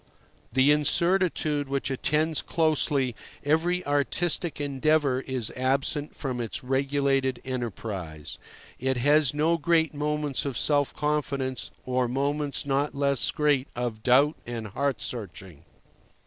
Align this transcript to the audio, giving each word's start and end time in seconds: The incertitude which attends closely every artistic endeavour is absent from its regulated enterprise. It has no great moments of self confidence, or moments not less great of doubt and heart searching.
The 0.53 0.71
incertitude 0.71 1.67
which 1.69 1.91
attends 1.91 2.41
closely 2.41 3.15
every 3.45 3.85
artistic 3.85 4.59
endeavour 4.59 5.19
is 5.21 5.51
absent 5.55 6.15
from 6.15 6.41
its 6.41 6.63
regulated 6.63 7.39
enterprise. 7.45 8.39
It 8.79 8.97
has 8.97 9.35
no 9.35 9.59
great 9.59 9.93
moments 9.93 10.43
of 10.43 10.57
self 10.57 10.91
confidence, 10.95 11.69
or 11.85 12.07
moments 12.07 12.65
not 12.65 12.95
less 12.95 13.29
great 13.29 13.67
of 13.75 14.01
doubt 14.01 14.37
and 14.47 14.69
heart 14.69 15.01
searching. 15.03 15.65